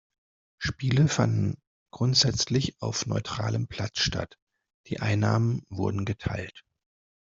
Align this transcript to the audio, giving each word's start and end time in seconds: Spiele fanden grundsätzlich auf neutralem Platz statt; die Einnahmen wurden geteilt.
Spiele 0.57 1.07
fanden 1.07 1.61
grundsätzlich 1.93 2.75
auf 2.81 3.05
neutralem 3.05 3.67
Platz 3.67 3.99
statt; 3.99 4.39
die 4.87 4.99
Einnahmen 4.99 5.61
wurden 5.69 6.05
geteilt. 6.05 6.65